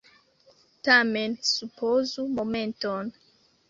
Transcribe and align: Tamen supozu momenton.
Tamen 0.87 1.31
supozu 1.51 2.21
momenton. 2.35 3.05